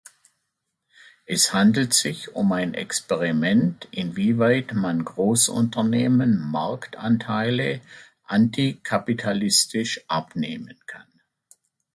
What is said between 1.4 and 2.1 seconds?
handelt